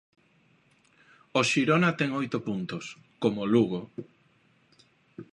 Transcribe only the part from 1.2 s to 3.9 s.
O Xirona ten oito puntos, como o Lugo.